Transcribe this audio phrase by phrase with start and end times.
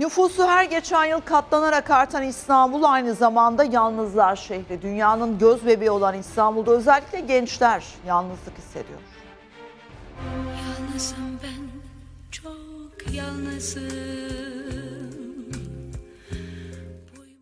[0.00, 4.82] Nüfusu her geçen yıl katlanarak artan İstanbul aynı zamanda yalnızlar şehri.
[4.82, 8.98] Dünyanın göz bebeği olan İstanbul'da özellikle gençler yalnızlık hissediyor.
[10.66, 11.68] Yalnızım ben
[12.30, 13.82] çok yalnızım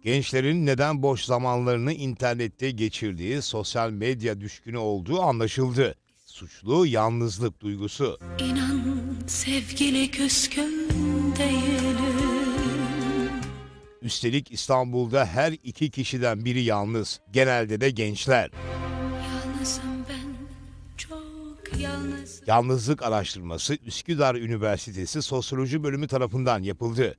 [0.02, 5.94] Gençlerin neden boş zamanlarını internette geçirdiği, sosyal medya düşkünü olduğu anlaşıldı.
[6.26, 8.18] Suçlu yalnızlık duygusu.
[8.38, 10.90] İnan sevgili küskün
[11.38, 12.37] değilim
[14.08, 17.20] Üstelik İstanbul'da her iki kişiden biri yalnız.
[17.32, 18.50] Genelde de gençler.
[19.44, 20.46] Yalnızım ben
[20.96, 27.14] çok yalnız Yalnızlık araştırması Üsküdar Üniversitesi Sosyoloji Bölümü tarafından yapıldı.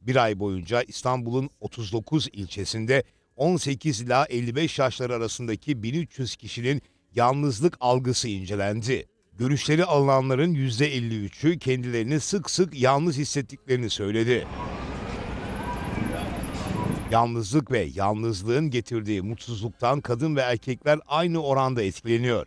[0.00, 3.04] Bir ay boyunca İstanbul'un 39 ilçesinde
[3.36, 6.82] 18 ila 55 yaşları arasındaki 1300 kişinin
[7.14, 9.06] yalnızlık algısı incelendi.
[9.38, 14.46] Görüşleri alınanların %53'ü kendilerini sık sık yalnız hissettiklerini söyledi.
[17.10, 22.46] Yalnızlık ve yalnızlığın getirdiği mutsuzluktan kadın ve erkekler aynı oranda etkileniyor.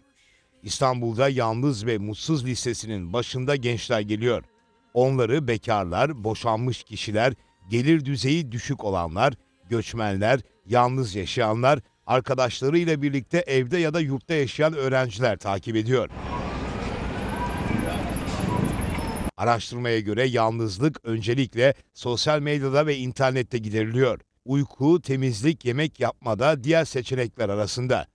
[0.64, 4.44] İstanbul'da yalnız ve mutsuz listesinin başında gençler geliyor.
[4.94, 7.34] Onları bekarlar, boşanmış kişiler,
[7.70, 9.34] gelir düzeyi düşük olanlar,
[9.70, 16.10] göçmenler, yalnız yaşayanlar, arkadaşlarıyla birlikte evde ya da yurtta yaşayan öğrenciler takip ediyor.
[19.38, 24.20] Araştırmaya göre yalnızlık öncelikle sosyal medyada ve internette gideriliyor.
[24.46, 28.08] Uyku, temizlik, yemek yapmada diğer seçenekler arasında.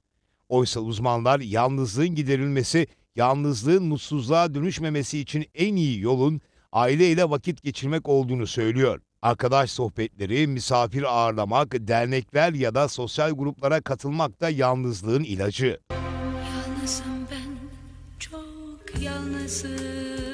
[0.49, 6.41] Oysa uzmanlar yalnızlığın giderilmesi, yalnızlığın mutsuzluğa dönüşmemesi için en iyi yolun
[6.73, 9.01] aileyle vakit geçirmek olduğunu söylüyor.
[9.23, 15.81] Arkadaş sohbetleri, misafir ağırlamak, dernekler ya da sosyal gruplara katılmak da yalnızlığın ilacı.
[15.91, 17.57] Yalnızım ben
[18.19, 20.28] çok yalnızım